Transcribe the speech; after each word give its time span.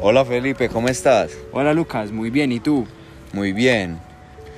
Hola 0.00 0.24
Felipe, 0.24 0.68
¿cómo 0.68 0.86
estás? 0.86 1.36
Hola 1.50 1.74
Lucas, 1.74 2.12
muy 2.12 2.30
bien, 2.30 2.52
¿y 2.52 2.60
tú? 2.60 2.86
Muy 3.32 3.52
bien. 3.52 3.98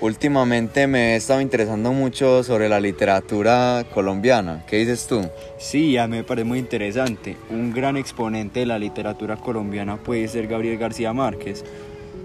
Últimamente 0.02 0.86
me 0.86 1.14
he 1.14 1.16
estado 1.16 1.40
interesando 1.40 1.94
mucho 1.94 2.42
sobre 2.42 2.68
la 2.68 2.78
literatura 2.78 3.86
colombiana. 3.94 4.62
¿Qué 4.66 4.76
dices 4.76 5.06
tú? 5.06 5.22
Sí, 5.58 5.96
a 5.96 6.06
mí 6.06 6.18
me 6.18 6.24
parece 6.24 6.44
muy 6.44 6.58
interesante. 6.58 7.38
Un 7.48 7.72
gran 7.72 7.96
exponente 7.96 8.60
de 8.60 8.66
la 8.66 8.78
literatura 8.78 9.36
colombiana 9.36 9.96
puede 9.96 10.28
ser 10.28 10.46
Gabriel 10.46 10.76
García 10.76 11.14
Márquez. 11.14 11.64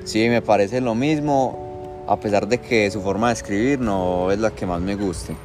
Sí, 0.03 0.27
me 0.27 0.41
parece 0.41 0.81
lo 0.81 0.93
mismo, 0.93 2.03
a 2.09 2.19
pesar 2.19 2.49
de 2.49 2.57
que 2.57 2.91
su 2.91 3.01
forma 3.01 3.27
de 3.27 3.33
escribir 3.35 3.79
no 3.79 4.29
es 4.29 4.39
la 4.39 4.51
que 4.51 4.65
más 4.65 4.81
me 4.81 4.95
guste. 4.95 5.37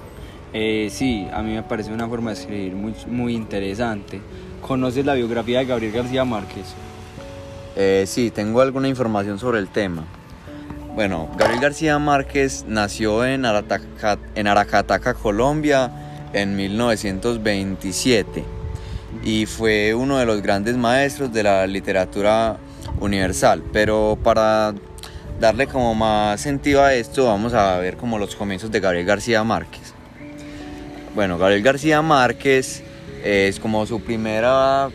Eh, 0.52 0.88
sí, 0.90 1.28
a 1.32 1.40
mí 1.40 1.54
me 1.54 1.62
parece 1.62 1.92
una 1.92 2.08
forma 2.08 2.32
de 2.32 2.40
escribir 2.40 2.74
muy, 2.74 2.94
muy 3.06 3.32
interesante. 3.36 4.20
¿Conoces 4.60 5.06
la 5.06 5.14
biografía 5.14 5.60
de 5.60 5.66
Gabriel 5.66 5.92
García 5.92 6.24
Márquez? 6.24 6.74
Eh, 7.76 8.04
sí, 8.06 8.30
tengo 8.30 8.60
alguna 8.60 8.88
información 8.88 9.38
sobre 9.38 9.58
el 9.58 9.68
tema. 9.68 10.04
Bueno, 10.94 11.30
Gabriel 11.36 11.60
García 11.60 11.98
Márquez 11.98 12.64
nació 12.66 13.24
en, 13.24 13.44
en 14.34 14.46
Aracataca, 14.46 15.14
Colombia, 15.14 15.90
en 16.32 16.56
1927 16.56 18.44
y 19.22 19.46
fue 19.46 19.94
uno 19.94 20.18
de 20.18 20.26
los 20.26 20.42
grandes 20.42 20.76
maestros 20.76 21.32
de 21.32 21.42
la 21.42 21.66
literatura 21.66 22.58
universal. 23.00 23.62
Pero 23.72 24.18
para 24.22 24.74
darle 25.38 25.66
como 25.66 25.94
más 25.94 26.40
sentido 26.40 26.82
a 26.82 26.94
esto, 26.94 27.26
vamos 27.26 27.54
a 27.54 27.78
ver 27.78 27.96
como 27.96 28.18
los 28.18 28.34
comienzos 28.36 28.70
de 28.70 28.80
Gabriel 28.80 29.06
García 29.06 29.44
Márquez. 29.44 29.94
Bueno, 31.14 31.38
Gabriel 31.38 31.62
García 31.62 32.02
Márquez 32.02 32.82
eh, 33.24 33.46
es 33.48 33.58
como 33.58 33.84
su 33.86 34.00
primera 34.00 34.90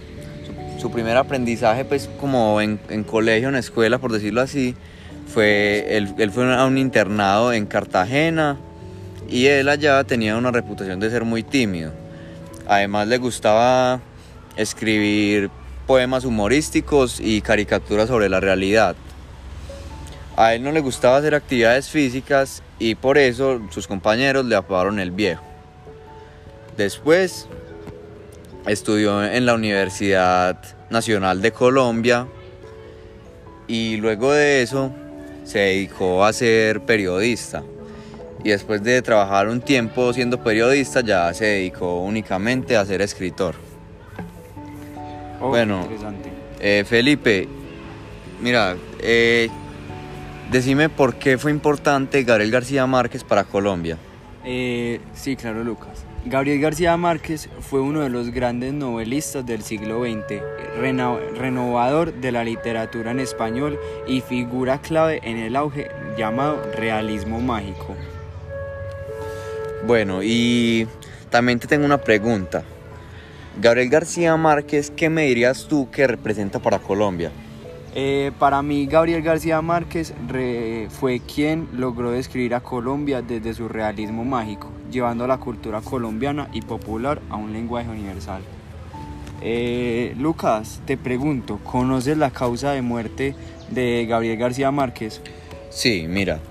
su, 0.78 0.92
primer 0.92 1.18
aprendizaje 1.18 1.86
pues 1.86 2.10
como 2.20 2.62
en, 2.62 2.80
en 2.90 3.04
colegio, 3.04 3.50
en 3.50 3.56
escuela, 3.56 3.98
por 3.98 4.12
decirlo 4.12 4.42
así, 4.42 4.76
fue 5.28 5.98
él, 5.98 6.14
él 6.18 6.32
fue 6.32 6.54
a 6.54 6.66
un 6.66 6.78
internado 6.78 7.52
en 7.54 7.66
Cartagena 7.66 8.58
y 9.28 9.48
él 9.48 9.70
allá 9.70 10.04
tenía 10.04 10.38
una 10.38 10.52
reputación 10.52 11.00
de 11.00 11.10
ser 11.10 11.24
muy 11.24 11.44
tímido. 11.44 11.92
Además 12.68 13.08
le 13.08 13.18
gustaba 13.18 14.00
escribir 14.56 15.50
poemas 15.88 16.26
humorísticos 16.26 17.20
y 17.20 17.42
caricaturas 17.42 18.08
sobre 18.08 18.30
la 18.30 18.40
realidad. 18.40 18.96
A 20.38 20.54
él 20.54 20.64
no 20.64 20.72
le 20.72 20.82
gustaba 20.82 21.18
hacer 21.18 21.36
actividades 21.36 21.90
físicas 21.90 22.62
y 22.80 22.96
por 22.96 23.18
eso 23.18 23.62
sus 23.72 23.88
compañeros 23.88 24.46
le 24.46 24.56
apodaron 24.56 25.00
el 25.00 25.12
viejo. 25.12 25.44
Después 26.76 27.48
estudió 28.68 29.24
en 29.24 29.46
la 29.46 29.54
Universidad 29.54 30.58
Nacional 30.90 31.42
de 31.42 31.52
Colombia 31.52 32.28
y 33.68 33.98
luego 33.98 34.32
de 34.32 34.62
eso 34.62 34.92
se 35.44 35.60
dedicó 35.60 36.26
a 36.26 36.34
ser 36.34 36.82
periodista. 36.82 37.64
Y 38.44 38.50
después 38.50 38.84
de 38.84 39.02
trabajar 39.02 39.48
un 39.48 39.62
tiempo 39.62 40.14
siendo 40.14 40.44
periodista 40.44 41.02
ya 41.02 41.34
se 41.34 41.46
dedicó 41.46 42.02
únicamente 42.02 42.78
a 42.78 42.86
ser 42.86 43.02
escritor. 43.02 43.56
Oh, 45.42 45.50
Bueno. 45.50 45.88
Eh, 46.60 46.84
Felipe, 46.88 47.48
mira, 48.42 48.76
eh, 49.00 49.50
decime 50.52 50.90
por 50.90 51.16
qué 51.16 51.38
fue 51.38 51.52
importante 51.52 52.24
Gabriel 52.24 52.52
García 52.52 52.88
Márquez 52.88 53.24
para 53.24 53.44
Colombia. 53.44 53.98
Eh, 54.44 55.00
sí, 55.14 55.36
claro, 55.36 55.64
Lucas. 55.64 56.05
Gabriel 56.28 56.60
García 56.60 56.98
Márquez 56.98 57.48
fue 57.60 57.82
uno 57.82 58.02
de 58.02 58.10
los 58.10 58.32
grandes 58.32 58.74
novelistas 58.74 59.46
del 59.46 59.62
siglo 59.62 60.04
XX, 60.04 60.42
renovador 61.38 62.16
de 62.16 62.32
la 62.32 62.44
literatura 62.44 63.12
en 63.12 63.20
español 63.20 63.80
y 64.08 64.22
figura 64.22 64.82
clave 64.82 65.20
en 65.22 65.38
el 65.38 65.56
auge 65.56 65.92
llamado 66.18 66.60
realismo 66.76 67.42
mágico. 67.42 67.96
Bueno, 69.86 70.24
y 70.24 70.88
también 71.30 71.60
te 71.60 71.68
tengo 71.68 71.86
una 71.86 72.02
pregunta. 72.02 72.64
Gabriel 73.62 73.90
García 73.90 74.36
Márquez, 74.36 74.90
¿qué 74.90 75.10
me 75.12 75.28
dirías 75.28 75.68
tú 75.68 75.92
que 75.92 76.08
representa 76.08 76.58
para 76.58 76.80
Colombia? 76.80 77.32
Eh, 77.98 78.34
para 78.38 78.62
mí, 78.62 78.88
Gabriel 78.88 79.22
García 79.22 79.62
Márquez 79.62 80.14
fue 80.90 81.22
quien 81.22 81.70
logró 81.72 82.12
describir 82.12 82.54
a 82.54 82.60
Colombia 82.60 83.22
desde 83.22 83.54
su 83.54 83.70
realismo 83.70 84.26
mágico, 84.26 84.70
llevando 84.92 85.26
la 85.28 85.38
cultura 85.38 85.80
colombiana 85.80 86.50
y 86.52 86.62
popular 86.62 87.22
a 87.30 87.38
un 87.38 87.54
lenguaje 87.54 87.90
universal. 87.90 88.42
Eh, 89.42 90.14
Lucas, 90.18 90.82
te 90.86 90.98
pregunto, 90.98 91.62
¿conoces 91.64 92.18
la 92.18 92.32
causa 92.32 92.74
de 92.74 92.82
muerte 92.82 93.34
de 93.70 94.06
Gabriel 94.10 94.38
García 94.40 94.72
Márquez? 94.72 95.22
Sí, 95.70 96.06
mira, 96.10 96.42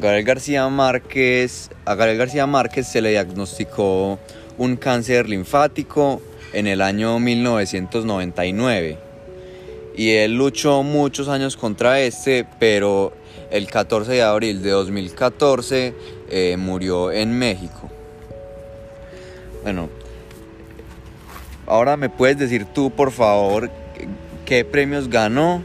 Gabriel 0.00 0.24
García 0.24 0.68
Márquez, 0.68 1.70
a 1.84 1.96
Gabriel 1.96 2.18
García 2.18 2.46
Márquez 2.46 2.86
se 2.86 3.00
le 3.00 3.10
diagnosticó 3.10 4.20
un 4.56 4.76
cáncer 4.76 5.28
linfático 5.28 6.22
en 6.52 6.68
el 6.68 6.80
año 6.80 7.18
1999 7.18 9.01
y 9.94 10.10
él 10.10 10.34
luchó 10.34 10.82
muchos 10.82 11.28
años 11.28 11.56
contra 11.56 12.00
este, 12.00 12.46
pero 12.58 13.12
el 13.50 13.66
14 13.66 14.12
de 14.12 14.22
abril 14.22 14.62
de 14.62 14.70
2014 14.70 15.94
eh, 16.30 16.56
murió 16.58 17.12
en 17.12 17.38
México. 17.38 17.90
Bueno, 19.62 19.88
ahora 21.66 21.96
me 21.96 22.08
puedes 22.08 22.38
decir 22.38 22.66
tú, 22.66 22.90
por 22.90 23.12
favor, 23.12 23.70
qué 24.44 24.64
premios 24.64 25.08
ganó 25.08 25.62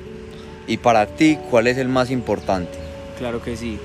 y 0.68 0.78
para 0.78 1.06
ti 1.08 1.38
cuál 1.50 1.68
es 1.68 1.78
el 1.78 1.88
más 1.88 2.12
importante. 2.12 2.78
Claro 3.18 3.42
que 3.42 3.56
sí. 3.56 3.80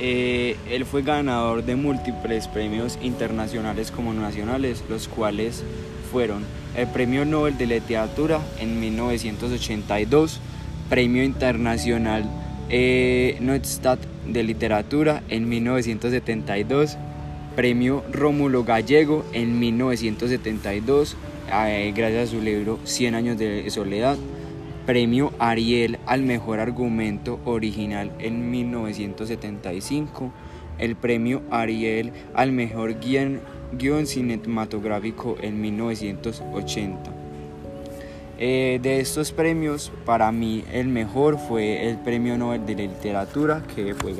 Eh, 0.00 0.56
él 0.70 0.84
fue 0.84 1.02
ganador 1.02 1.64
de 1.64 1.76
múltiples 1.76 2.48
premios 2.48 2.98
internacionales 3.02 3.90
como 3.90 4.12
nacionales, 4.12 4.82
los 4.88 5.08
cuales 5.08 5.62
fueron 6.10 6.42
el 6.76 6.88
Premio 6.88 7.24
Nobel 7.24 7.56
de 7.56 7.66
Literatura 7.66 8.40
en 8.58 8.80
1982, 8.80 10.40
Premio 10.88 11.22
Internacional 11.22 12.24
eh, 12.68 13.38
de 14.26 14.42
Literatura 14.42 15.22
en 15.28 15.48
1972, 15.48 16.96
Premio 17.54 18.02
Rómulo 18.10 18.64
Gallego 18.64 19.24
en 19.32 19.58
1972, 19.60 21.16
eh, 21.52 21.92
gracias 21.94 22.28
a 22.28 22.32
su 22.32 22.40
libro 22.40 22.80
100 22.84 23.14
años 23.14 23.38
de 23.38 23.70
soledad, 23.70 24.16
Premio 24.86 25.32
Ariel 25.38 25.98
al 26.04 26.22
mejor 26.22 26.60
argumento 26.60 27.40
original 27.46 28.12
en 28.18 28.50
1975, 28.50 30.30
el 30.78 30.94
Premio 30.94 31.40
Ariel 31.50 32.12
al 32.34 32.52
mejor 32.52 32.96
guion 33.00 33.40
cinematográfico 34.06 35.36
en 35.40 35.62
1980. 35.62 37.10
Eh, 38.36 38.80
de 38.82 39.00
estos 39.00 39.32
premios, 39.32 39.90
para 40.04 40.30
mí 40.32 40.64
el 40.70 40.88
mejor 40.88 41.38
fue 41.38 41.88
el 41.88 41.96
Premio 41.98 42.36
Nobel 42.36 42.66
de 42.66 42.74
Literatura 42.74 43.62
que, 43.74 43.94
fue, 43.94 44.12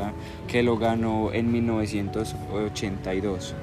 que 0.49 0.63
lo 0.63 0.79
ganó 0.79 1.31
en 1.33 1.53
1982. 1.53 3.55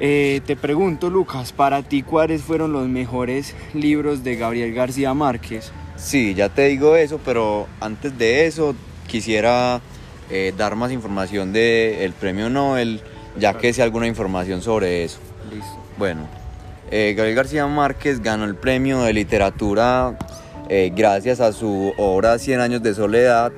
Eh, 0.00 0.40
te 0.46 0.56
pregunto, 0.56 1.10
Lucas, 1.10 1.52
para 1.52 1.82
ti, 1.82 2.02
¿cuáles 2.02 2.42
fueron 2.42 2.72
los 2.72 2.86
mejores 2.88 3.54
libros 3.74 4.24
de 4.24 4.36
Gabriel 4.36 4.74
García 4.74 5.14
Márquez? 5.14 5.72
Sí, 5.96 6.34
ya 6.34 6.48
te 6.48 6.66
digo 6.66 6.96
eso, 6.96 7.18
pero 7.24 7.66
antes 7.80 8.16
de 8.18 8.46
eso 8.46 8.74
quisiera 9.06 9.80
eh, 10.30 10.52
dar 10.56 10.76
más 10.76 10.92
información 10.92 11.52
del 11.52 12.12
premio 12.12 12.50
Nobel, 12.50 13.00
ya 13.38 13.54
que 13.54 13.72
sé 13.72 13.82
alguna 13.82 14.06
información 14.06 14.60
sobre 14.60 15.04
eso. 15.04 15.18
Listo. 15.50 15.78
Bueno, 15.96 16.28
eh, 16.90 17.14
Gabriel 17.16 17.36
García 17.36 17.66
Márquez 17.66 18.20
ganó 18.20 18.44
el 18.44 18.54
premio 18.54 19.02
de 19.02 19.12
literatura 19.12 20.16
eh, 20.68 20.92
gracias 20.94 21.40
a 21.40 21.52
su 21.52 21.92
obra 21.96 22.38
100 22.38 22.60
años 22.60 22.82
de 22.82 22.92
soledad, 22.92 23.52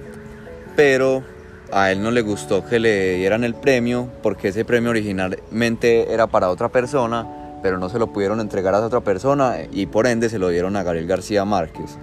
pero 0.76 1.24
a 1.72 1.90
él 1.92 2.02
no 2.02 2.10
le 2.10 2.22
gustó 2.22 2.64
que 2.64 2.78
le 2.78 3.14
dieran 3.16 3.44
el 3.44 3.54
premio 3.54 4.08
porque 4.22 4.48
ese 4.48 4.64
premio 4.64 4.90
originalmente 4.90 6.12
era 6.12 6.26
para 6.26 6.48
otra 6.50 6.68
persona, 6.68 7.26
pero 7.62 7.78
no 7.78 7.88
se 7.88 7.98
lo 7.98 8.06
pudieron 8.08 8.40
entregar 8.40 8.74
a 8.74 8.78
esa 8.78 8.86
otra 8.86 9.00
persona 9.00 9.56
y 9.70 9.86
por 9.86 10.06
ende 10.06 10.28
se 10.28 10.38
lo 10.38 10.48
dieron 10.48 10.76
a 10.76 10.82
Gabriel 10.82 11.06
García 11.06 11.44
Márquez. 11.44 11.98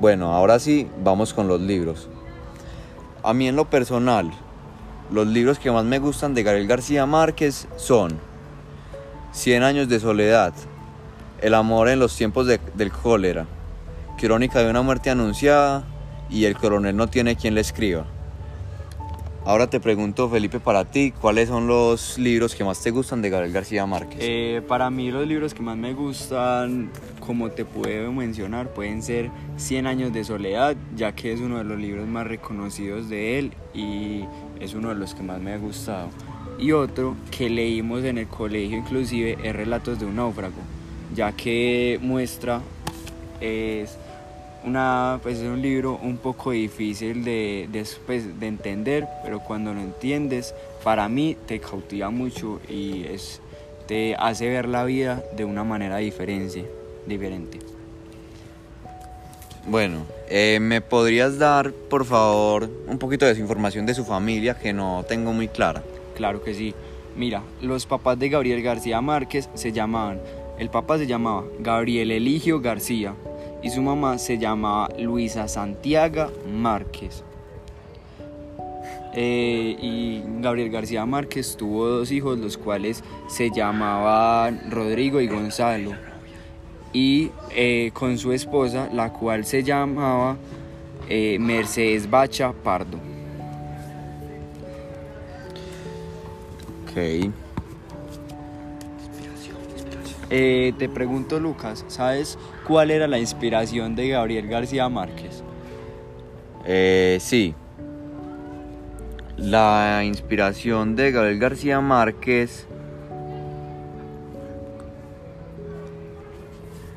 Bueno, 0.00 0.32
ahora 0.34 0.58
sí, 0.58 0.88
vamos 1.04 1.34
con 1.34 1.48
los 1.48 1.60
libros. 1.60 2.08
A 3.22 3.34
mí 3.34 3.48
en 3.48 3.56
lo 3.56 3.68
personal, 3.68 4.30
los 5.10 5.26
libros 5.26 5.58
que 5.58 5.70
más 5.70 5.84
me 5.84 5.98
gustan 5.98 6.32
de 6.34 6.42
Gabriel 6.42 6.66
García 6.68 7.04
Márquez 7.04 7.68
son 7.76 8.18
100 9.32 9.62
años 9.62 9.88
de 9.88 10.00
soledad, 10.00 10.52
El 11.42 11.54
amor 11.54 11.88
en 11.88 11.98
los 11.98 12.14
tiempos 12.16 12.46
de- 12.46 12.60
del 12.74 12.92
cólera, 12.92 13.46
Crónica 14.18 14.58
de 14.62 14.68
una 14.68 14.82
muerte 14.82 15.08
anunciada 15.08 15.84
y 16.28 16.44
El 16.44 16.54
coronel 16.56 16.94
no 16.96 17.08
tiene 17.08 17.34
quien 17.36 17.54
le 17.54 17.62
escriba. 17.62 18.04
Ahora 19.46 19.70
te 19.70 19.80
pregunto, 19.80 20.28
Felipe, 20.28 20.60
para 20.60 20.84
ti, 20.84 21.14
¿cuáles 21.18 21.48
son 21.48 21.66
los 21.66 22.18
libros 22.18 22.54
que 22.54 22.62
más 22.62 22.82
te 22.82 22.90
gustan 22.90 23.22
de 23.22 23.30
Gabriel 23.30 23.54
García 23.54 23.86
Márquez? 23.86 24.18
Eh, 24.20 24.60
para 24.68 24.90
mí 24.90 25.10
los 25.10 25.26
libros 25.26 25.54
que 25.54 25.62
más 25.62 25.78
me 25.78 25.94
gustan, 25.94 26.90
como 27.20 27.50
te 27.50 27.64
puedo 27.64 28.12
mencionar, 28.12 28.68
pueden 28.68 29.02
ser 29.02 29.30
Cien 29.56 29.86
años 29.86 30.12
de 30.12 30.24
soledad, 30.24 30.76
ya 30.94 31.14
que 31.14 31.32
es 31.32 31.40
uno 31.40 31.58
de 31.58 31.64
los 31.64 31.78
libros 31.78 32.06
más 32.06 32.26
reconocidos 32.26 33.08
de 33.08 33.38
él 33.38 33.52
y 33.74 34.24
es 34.60 34.74
uno 34.74 34.90
de 34.90 34.94
los 34.94 35.14
que 35.14 35.22
más 35.22 35.40
me 35.40 35.54
ha 35.54 35.58
gustado. 35.58 36.08
Y 36.58 36.72
otro 36.72 37.16
que 37.30 37.48
leímos 37.48 38.04
en 38.04 38.18
el 38.18 38.26
colegio 38.26 38.76
inclusive 38.76 39.38
es 39.42 39.56
Relatos 39.56 39.98
de 39.98 40.06
un 40.06 40.16
náufrago, 40.16 40.60
ya 41.14 41.32
que 41.32 41.98
muestra 42.02 42.60
es 43.40 43.96
una, 44.64 45.20
pues 45.22 45.38
es 45.38 45.44
un 45.44 45.62
libro 45.62 45.98
un 46.02 46.16
poco 46.16 46.50
difícil 46.50 47.24
de, 47.24 47.68
de, 47.70 47.86
pues, 48.06 48.38
de, 48.38 48.46
entender, 48.46 49.06
pero 49.22 49.40
cuando 49.40 49.72
lo 49.72 49.80
entiendes, 49.80 50.54
para 50.84 51.08
mí 51.08 51.36
te 51.46 51.60
cautiva 51.60 52.10
mucho 52.10 52.60
y 52.68 53.04
es, 53.04 53.40
te 53.86 54.14
hace 54.16 54.48
ver 54.48 54.68
la 54.68 54.84
vida 54.84 55.22
de 55.36 55.44
una 55.44 55.64
manera 55.64 55.96
diferente. 55.98 56.70
diferente. 57.06 57.58
Bueno, 59.66 60.06
eh, 60.28 60.58
¿me 60.60 60.80
podrías 60.80 61.38
dar, 61.38 61.72
por 61.72 62.04
favor, 62.04 62.68
un 62.86 62.98
poquito 62.98 63.26
de 63.26 63.34
su 63.34 63.40
información 63.40 63.84
de 63.86 63.94
su 63.94 64.04
familia 64.04 64.58
que 64.58 64.72
no 64.72 65.04
tengo 65.06 65.32
muy 65.32 65.48
clara? 65.48 65.82
Claro 66.14 66.42
que 66.42 66.54
sí. 66.54 66.74
Mira, 67.16 67.42
los 67.60 67.86
papás 67.86 68.18
de 68.18 68.28
Gabriel 68.28 68.62
García 68.62 69.00
Márquez 69.00 69.48
se 69.54 69.72
llamaban, 69.72 70.20
el 70.58 70.70
papá 70.70 70.96
se 70.98 71.06
llamaba 71.06 71.44
Gabriel 71.58 72.10
Eligio 72.10 72.60
García, 72.60 73.14
y 73.62 73.70
su 73.70 73.82
mamá 73.82 74.18
se 74.18 74.38
llamaba 74.38 74.88
Luisa 74.98 75.48
Santiago 75.48 76.30
Márquez. 76.50 77.24
Eh, 79.12 79.76
y 79.80 80.22
Gabriel 80.40 80.70
García 80.70 81.04
Márquez 81.04 81.56
tuvo 81.56 81.86
dos 81.86 82.12
hijos, 82.12 82.38
los 82.38 82.56
cuales 82.56 83.02
se 83.28 83.50
llamaban 83.50 84.70
Rodrigo 84.70 85.20
y 85.20 85.26
Gonzalo. 85.26 85.92
Y 86.92 87.30
eh, 87.50 87.90
con 87.92 88.18
su 88.18 88.32
esposa, 88.32 88.88
la 88.92 89.12
cual 89.12 89.44
se 89.44 89.62
llamaba 89.62 90.36
eh, 91.08 91.38
Mercedes 91.40 92.08
Bacha 92.08 92.52
Pardo. 92.52 92.98
Ok. 96.84 97.30
Eh, 100.32 100.72
te 100.78 100.88
pregunto, 100.88 101.40
Lucas, 101.40 101.84
¿sabes 101.88 102.38
cuál 102.64 102.92
era 102.92 103.08
la 103.08 103.18
inspiración 103.18 103.96
de 103.96 104.08
Gabriel 104.10 104.46
García 104.46 104.88
Márquez? 104.88 105.42
Eh, 106.64 107.18
sí. 107.20 107.54
La 109.36 110.04
inspiración 110.04 110.94
de 110.94 111.10
Gabriel 111.10 111.40
García 111.40 111.80
Márquez 111.80 112.66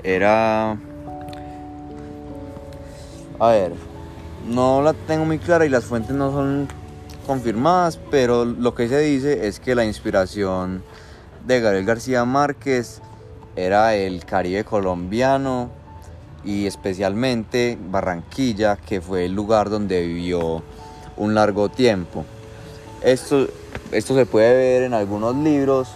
era... 0.03 0.77
A 3.39 3.47
ver, 3.47 3.71
no 4.47 4.83
la 4.83 4.93
tengo 4.93 5.25
muy 5.25 5.39
clara 5.39 5.65
y 5.65 5.69
las 5.69 5.85
fuentes 5.85 6.15
no 6.15 6.31
son 6.31 6.67
confirmadas, 7.25 7.99
pero 8.11 8.45
lo 8.45 8.75
que 8.75 8.87
se 8.87 8.99
dice 8.99 9.47
es 9.47 9.59
que 9.59 9.73
la 9.73 9.85
inspiración 9.85 10.83
de 11.47 11.61
Gabriel 11.61 11.85
García 11.85 12.25
Márquez 12.25 13.01
era 13.55 13.95
el 13.95 14.25
Caribe 14.25 14.63
colombiano 14.63 15.69
y 16.43 16.65
especialmente 16.65 17.77
Barranquilla, 17.89 18.77
que 18.77 19.01
fue 19.01 19.25
el 19.25 19.33
lugar 19.33 19.69
donde 19.69 20.05
vivió 20.05 20.63
un 21.17 21.35
largo 21.35 21.69
tiempo. 21.69 22.25
Esto, 23.01 23.47
esto 23.91 24.15
se 24.15 24.25
puede 24.25 24.55
ver 24.55 24.83
en 24.83 24.93
algunos 24.93 25.35
libros 25.35 25.89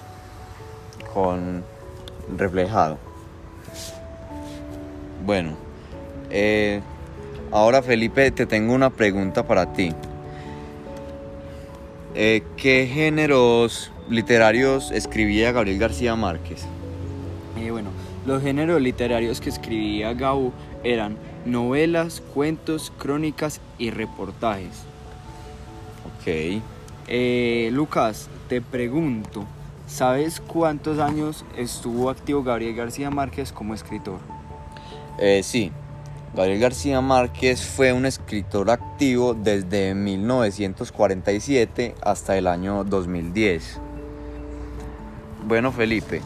con 1.14 1.64
reflejado. 2.38 2.98
Bueno, 5.26 5.56
eh, 6.30 6.82
ahora 7.52 7.82
Felipe, 7.82 8.32
te 8.32 8.46
tengo 8.46 8.74
una 8.74 8.90
pregunta 8.90 9.46
para 9.46 9.74
ti. 9.74 9.94
Eh, 12.16 12.44
¿Qué 12.56 12.90
géneros 12.92 13.92
literarios 14.10 14.92
escribía 14.92 15.52
Gabriel 15.52 15.80
García 15.80 16.16
Márquez? 16.16 16.66
Eh, 17.58 17.72
bueno, 17.72 17.90
los 18.26 18.44
géneros 18.44 18.82
literarios 18.82 19.42
que 19.42 19.50
escribía 19.50 20.14
Gabo 20.14 20.54
eran 20.84 21.18
novelas, 21.46 22.22
cuentos, 22.34 22.92
crónicas 22.98 23.62
y 23.78 23.90
reportajes. 23.90 24.84
Ok. 26.06 26.62
Eh, 27.08 27.70
Lucas, 27.72 28.30
te 28.50 28.62
pregunto, 28.62 29.46
¿sabes 29.88 30.42
cuántos 30.42 31.00
años 31.00 31.46
estuvo 31.58 32.10
activo 32.10 32.44
Gabriel 32.44 32.76
García 32.76 33.10
Márquez 33.10 33.52
como 33.52 33.74
escritor? 33.74 34.20
Eh, 35.20 35.42
sí, 35.44 35.72
Gabriel 36.36 36.60
García 36.60 37.02
Márquez 37.02 37.66
fue 37.66 37.94
un 37.94 38.06
escritor 38.06 38.70
activo 38.70 39.34
desde 39.34 39.96
1947 39.96 41.96
hasta 42.02 42.38
el 42.38 42.48
año 42.48 42.84
2010. 42.84 43.80
Bueno, 45.48 45.72
Felipe, 45.72 46.22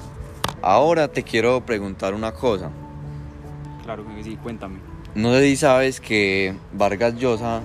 ahora 0.62 1.08
te 1.08 1.24
quiero 1.24 1.66
preguntar 1.66 2.14
una 2.14 2.32
cosa. 2.32 2.70
Claro 3.84 4.06
que 4.16 4.24
sí, 4.24 4.38
cuéntame. 4.42 4.80
No 5.16 5.34
sé 5.34 5.44
si 5.44 5.56
sabes 5.58 6.00
que 6.00 6.56
Vargas 6.74 7.16
Llosa 7.16 7.62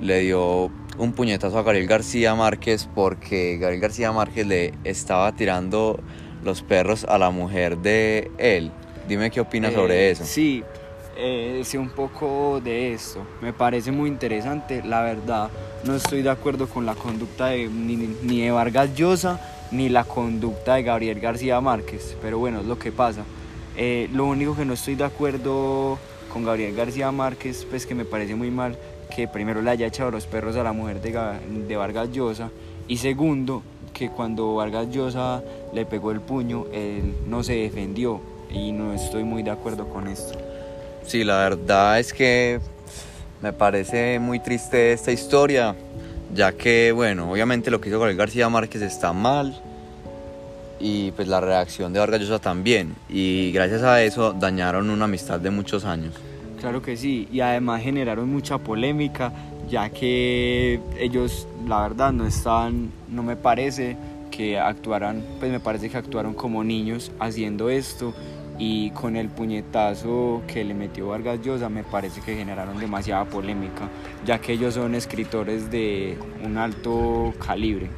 le 0.00 0.20
dio 0.20 0.70
un 0.98 1.12
puñetazo 1.12 1.58
a 1.58 1.62
Gabriel 1.62 1.86
García 1.86 2.34
Márquez 2.34 2.88
porque 2.94 3.58
Gabriel 3.58 3.80
García 3.80 4.12
Márquez 4.12 4.46
le 4.46 4.74
estaba 4.84 5.32
tirando 5.32 5.98
los 6.44 6.62
perros 6.62 7.04
a 7.04 7.18
la 7.18 7.30
mujer 7.30 7.78
de 7.78 8.30
él. 8.38 8.70
Dime 9.08 9.30
qué 9.30 9.40
opinas 9.40 9.72
Eh, 9.72 9.74
sobre 9.74 10.10
eso. 10.10 10.24
Sí, 10.24 10.62
eh, 11.16 11.62
sé 11.64 11.78
un 11.78 11.88
poco 11.90 12.60
de 12.62 12.92
esto. 12.92 13.26
Me 13.40 13.52
parece 13.52 13.90
muy 13.90 14.08
interesante. 14.08 14.82
La 14.84 15.02
verdad, 15.02 15.48
no 15.84 15.94
estoy 15.96 16.22
de 16.22 16.30
acuerdo 16.30 16.68
con 16.68 16.86
la 16.86 16.94
conducta 16.94 17.46
de, 17.46 17.68
ni, 17.68 17.96
ni 18.22 18.42
de 18.42 18.50
Vargas 18.52 18.94
Llosa 18.94 19.40
ni 19.70 19.88
la 19.88 20.04
conducta 20.04 20.74
de 20.74 20.82
Gabriel 20.82 21.20
García 21.20 21.60
Márquez. 21.60 22.16
Pero 22.22 22.38
bueno, 22.38 22.60
es 22.60 22.66
lo 22.66 22.78
que 22.78 22.92
pasa. 22.92 23.24
Eh, 23.76 24.08
lo 24.12 24.26
único 24.26 24.56
que 24.56 24.64
no 24.64 24.74
estoy 24.74 24.94
de 24.94 25.04
acuerdo 25.04 25.98
con 26.32 26.44
Gabriel 26.44 26.74
García 26.74 27.10
Márquez, 27.12 27.66
pues 27.68 27.86
que 27.86 27.94
me 27.94 28.04
parece 28.04 28.34
muy 28.34 28.50
mal 28.50 28.76
que 29.14 29.28
primero 29.28 29.62
le 29.62 29.70
haya 29.70 29.86
echado 29.86 30.10
los 30.10 30.26
perros 30.26 30.56
a 30.56 30.62
la 30.62 30.72
mujer 30.72 31.00
de, 31.00 31.12
de 31.66 31.76
Vargas 31.76 32.10
Llosa 32.10 32.50
y 32.88 32.98
segundo 32.98 33.62
que 33.92 34.10
cuando 34.10 34.54
Vargas 34.54 34.88
Llosa 34.90 35.42
le 35.72 35.86
pegó 35.86 36.10
el 36.10 36.20
puño, 36.20 36.66
él 36.72 37.14
no 37.26 37.42
se 37.42 37.54
defendió 37.54 38.20
y 38.50 38.72
no 38.72 38.92
estoy 38.92 39.24
muy 39.24 39.42
de 39.42 39.50
acuerdo 39.50 39.88
con 39.88 40.06
esto. 40.08 40.38
Sí, 41.06 41.24
la 41.24 41.38
verdad 41.38 41.98
es 41.98 42.12
que 42.12 42.60
me 43.40 43.52
parece 43.52 44.18
muy 44.18 44.40
triste 44.40 44.92
esta 44.92 45.12
historia, 45.12 45.74
ya 46.34 46.52
que, 46.52 46.92
bueno, 46.92 47.30
obviamente 47.30 47.70
lo 47.70 47.80
que 47.80 47.88
hizo 47.88 47.98
Gabriel 47.98 48.18
García 48.18 48.48
Márquez 48.48 48.82
está 48.82 49.12
mal 49.12 49.60
y 50.78 51.10
pues 51.12 51.28
la 51.28 51.40
reacción 51.40 51.92
de 51.92 52.00
Vargas 52.00 52.20
Llosa 52.20 52.38
también. 52.38 52.94
Y 53.08 53.52
gracias 53.52 53.82
a 53.82 54.02
eso 54.02 54.32
dañaron 54.32 54.90
una 54.90 55.06
amistad 55.06 55.40
de 55.40 55.50
muchos 55.50 55.84
años. 55.84 56.14
Claro 56.60 56.82
que 56.82 56.96
sí, 56.96 57.28
y 57.30 57.40
además 57.40 57.82
generaron 57.82 58.30
mucha 58.30 58.58
polémica, 58.58 59.32
ya 59.68 59.90
que 59.90 60.80
ellos, 60.98 61.46
la 61.66 61.82
verdad, 61.82 62.12
no 62.12 62.26
estaban, 62.26 62.90
no 63.08 63.22
me 63.22 63.36
parece 63.36 63.96
que 64.30 64.58
actuaran, 64.58 65.22
pues 65.38 65.50
me 65.50 65.60
parece 65.60 65.90
que 65.90 65.96
actuaron 65.96 66.34
como 66.34 66.64
niños 66.64 67.12
haciendo 67.20 67.70
esto 67.70 68.14
y 68.58 68.90
con 68.90 69.16
el 69.16 69.28
puñetazo 69.28 70.42
que 70.46 70.64
le 70.64 70.74
metió 70.74 71.08
Vargas 71.08 71.40
Llosa 71.42 71.68
me 71.68 71.84
parece 71.84 72.20
que 72.20 72.34
generaron 72.36 72.78
demasiada 72.78 73.24
polémica, 73.24 73.88
ya 74.24 74.38
que 74.40 74.52
ellos 74.52 74.74
son 74.74 74.94
escritores 74.94 75.70
de 75.70 76.16
un 76.44 76.56
alto 76.56 77.34
calibre. 77.44 77.90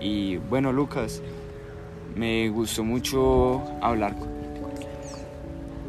Y 0.00 0.36
bueno, 0.36 0.72
Lucas, 0.72 1.22
me 2.16 2.48
gustó 2.48 2.84
mucho 2.84 3.62
hablar 3.80 4.14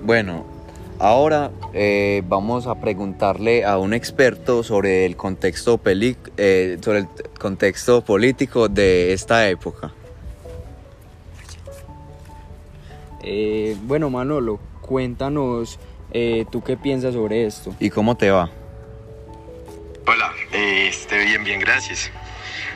Bueno, 0.03 0.45
ahora 0.99 1.51
eh, 1.73 2.21
vamos 2.25 2.67
a 2.67 2.75
preguntarle 2.75 3.63
a 3.65 3.77
un 3.77 3.93
experto 3.93 4.63
sobre 4.63 5.05
el 5.05 5.15
contexto, 5.15 5.77
peli- 5.77 6.17
eh, 6.37 6.77
sobre 6.81 6.99
el 6.99 7.07
contexto 7.39 8.01
político 8.01 8.67
de 8.67 9.13
esta 9.13 9.47
época. 9.49 9.93
Eh, 13.23 13.75
bueno, 13.83 14.09
Manolo, 14.09 14.59
cuéntanos 14.81 15.79
eh, 16.11 16.45
tú 16.51 16.63
qué 16.63 16.77
piensas 16.77 17.13
sobre 17.13 17.45
esto. 17.45 17.75
¿Y 17.79 17.89
cómo 17.89 18.15
te 18.17 18.31
va? 18.31 18.49
Hola, 20.07 20.33
eh, 20.51 20.87
este, 20.89 21.23
bien, 21.25 21.43
bien, 21.43 21.59
gracias. 21.59 22.11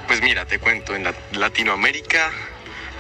Pues 0.08 0.22
mira, 0.22 0.46
te 0.46 0.60
cuento, 0.60 0.96
en 0.96 1.04
la- 1.04 1.16
Latinoamérica 1.34 2.32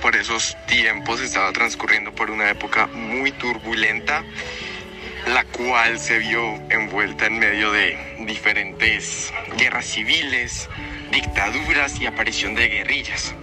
por 0.01 0.15
esos 0.15 0.57
tiempos 0.67 1.21
estaba 1.21 1.51
transcurriendo 1.53 2.11
por 2.11 2.29
una 2.29 2.49
época 2.49 2.87
muy 2.87 3.31
turbulenta, 3.31 4.23
la 5.33 5.43
cual 5.45 5.99
se 5.99 6.19
vio 6.19 6.41
envuelta 6.69 7.27
en 7.27 7.39
medio 7.39 7.71
de, 7.71 7.97
diferentes 8.25 9.33
guerras 9.57 9.85
civiles, 9.85 10.69
dictaduras 11.11 11.99
y 11.99 12.05
aparición 12.05 12.55
de 12.55 12.67
guerrillas. 12.67 13.33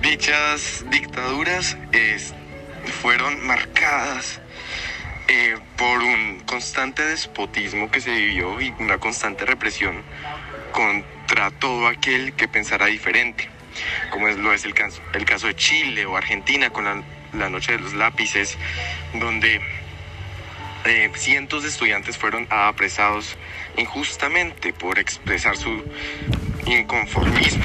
Dichas 0.00 0.84
dictaduras 0.90 1.76
fueron 2.90 3.46
marcadas 3.46 4.40
eh, 5.28 5.56
por 5.76 6.02
un 6.02 6.40
constante 6.40 7.04
despotismo 7.04 7.90
que 7.90 8.00
se 8.00 8.10
vivió 8.10 8.60
y 8.60 8.74
una 8.78 8.98
constante 8.98 9.44
represión 9.44 10.02
contra 10.72 11.50
todo 11.50 11.86
aquel 11.86 12.32
que 12.34 12.48
pensara 12.48 12.86
diferente, 12.86 13.48
como 14.10 14.28
es, 14.28 14.36
lo 14.36 14.52
es 14.52 14.64
el 14.64 14.74
caso, 14.74 15.00
el 15.14 15.24
caso 15.24 15.46
de 15.46 15.54
Chile 15.54 16.06
o 16.06 16.16
Argentina 16.16 16.70
con 16.70 16.84
la, 16.84 17.48
Noche 17.48 17.72
de 17.72 17.78
los 17.78 17.94
Lápices, 17.94 18.58
donde 19.14 19.60
eh, 20.84 21.10
cientos 21.14 21.62
de 21.62 21.68
estudiantes 21.70 22.18
fueron 22.18 22.46
apresados 22.50 23.36
injustamente 23.76 24.72
por 24.72 24.98
expresar 24.98 25.56
su 25.56 25.82
inconformismo 26.66 27.64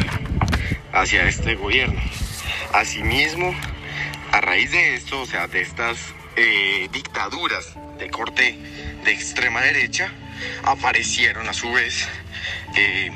hacia 0.94 1.28
este 1.28 1.56
gobierno. 1.56 2.00
Asimismo, 2.74 3.54
a 4.38 4.42
raíz 4.42 4.70
de 4.70 4.94
esto, 4.94 5.22
o 5.22 5.26
sea, 5.26 5.48
de 5.48 5.62
estas 5.62 5.98
eh, 6.36 6.88
dictaduras 6.92 7.74
de 7.98 8.12
corte 8.12 8.56
de 9.04 9.12
extrema 9.12 9.62
derecha, 9.62 10.14
aparecieron 10.64 11.50
a 11.50 11.54
su 11.54 11.72
vez 11.72 12.08
eh, 12.76 13.10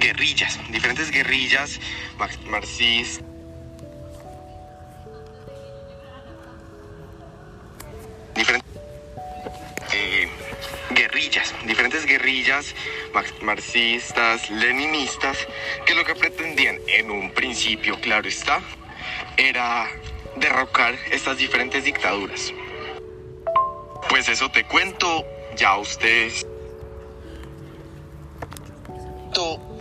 guerrillas, 0.00 0.58
diferentes 0.70 1.12
guerrillas 1.12 1.78
marxistas. 2.46 3.24
Eh, 9.92 10.28
diferentes 11.66 12.04
guerrillas 12.04 12.74
marxistas, 13.42 14.50
leninistas, 14.50 15.38
que 15.86 15.94
lo 15.94 16.04
que 16.04 16.16
pretendían 16.16 16.78
en 16.88 17.12
un 17.12 17.30
principio, 17.30 18.00
claro 18.00 18.28
está, 18.28 18.60
era 19.36 19.88
derrocar 20.40 20.94
estas 21.10 21.38
diferentes 21.38 21.84
dictaduras. 21.84 22.52
Pues 24.08 24.28
eso 24.28 24.48
te 24.50 24.64
cuento, 24.64 25.24
ya 25.56 25.78
ustedes... 25.78 26.46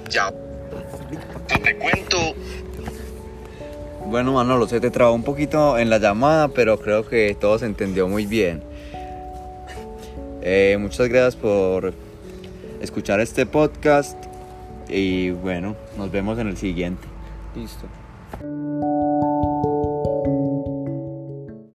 Ya 0.10 0.32
te 1.64 1.76
cuento. 1.78 2.18
Bueno, 4.06 4.34
Manolo, 4.34 4.68
se 4.68 4.80
te 4.80 4.90
trabó 4.92 5.14
un 5.14 5.24
poquito 5.24 5.78
en 5.78 5.90
la 5.90 5.98
llamada, 5.98 6.48
pero 6.50 6.80
creo 6.80 7.08
que 7.08 7.36
todo 7.40 7.60
se 7.60 7.66
entendió 7.66 8.08
muy 8.08 8.26
bien. 8.26 8.64
Eh, 10.42 10.78
muchas 10.80 11.10
gracias 11.10 11.36
por 11.36 11.94
escuchar 12.82 13.20
este 13.20 13.46
podcast 13.46 14.18
y 14.88 15.32
bueno, 15.32 15.76
nos 15.98 16.12
vemos 16.12 16.40
en 16.40 16.48
el 16.48 16.58
siguiente. 16.58 17.06
Listo. 17.56 19.17